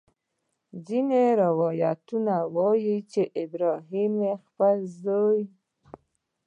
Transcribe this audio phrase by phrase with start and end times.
[0.87, 4.13] ځینې روایتونه وایي چې ابراهیم
[4.45, 5.41] خپل زوی.